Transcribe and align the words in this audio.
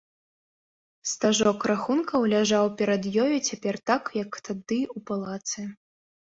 Стажок 1.09 1.65
рахункаў 1.71 2.25
ляжаў 2.31 2.65
перад 2.79 3.03
ёю 3.25 3.27
цяпер 3.49 3.75
так, 3.91 4.03
як 4.23 4.31
тады 4.49 4.79
ў 4.95 5.05
палацы. 5.13 5.61